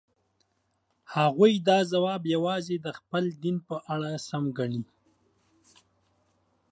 هغوی 1.15 1.53
دا 1.67 1.79
ځواب 1.91 2.21
یوازې 2.35 2.75
د 2.85 2.87
خپل 2.97 3.23
دین 3.43 3.57
په 3.67 3.75
اړه 3.93 4.11
سم 4.27 4.43
ګڼي. 4.57 4.81